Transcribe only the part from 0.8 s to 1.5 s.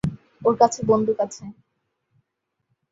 বন্দুক আছে।